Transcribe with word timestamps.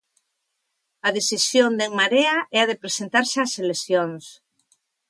A 1.07 1.09
decisión 1.17 1.71
de 1.79 1.85
En 1.87 1.93
Marea 1.99 2.37
é 2.57 2.59
a 2.61 2.69
de 2.69 2.79
presentarse 2.83 3.37
ás 3.45 3.53
eleccións. 3.63 4.25